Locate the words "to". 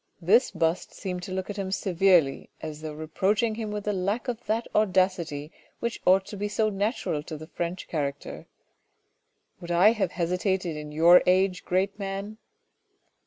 1.21-1.31, 6.25-6.35, 7.21-7.37